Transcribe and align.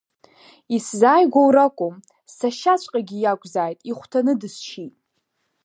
Исзааигәоу 0.75 1.49
ракәым, 1.55 1.95
сашьаҵәҟьагьы 2.35 3.17
иакәзааит 3.19 3.79
ихәҭаны 3.89 4.33
дысшьит. 4.41 4.93